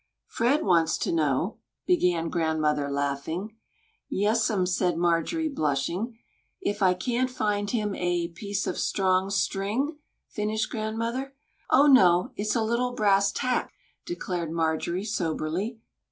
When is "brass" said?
12.93-13.31